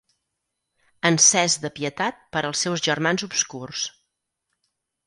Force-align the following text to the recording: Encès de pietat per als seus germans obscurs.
Encès 1.09 1.57
de 1.65 1.71
pietat 1.75 2.19
per 2.35 2.43
als 2.51 2.65
seus 2.67 2.85
germans 2.89 3.31
obscurs. 3.31 3.89